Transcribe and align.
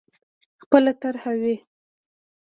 خپله 0.61 0.91
طرح 1.01 1.23
وي. 1.41 1.55